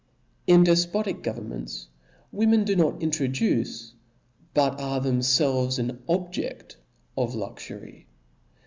[0.47, 1.87] In defpotic governments
[2.31, 3.93] women do not intro duce,
[4.55, 6.75] but are themfelves an objedt
[7.15, 8.07] of, luxury.